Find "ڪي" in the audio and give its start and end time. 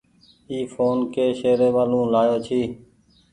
1.13-1.25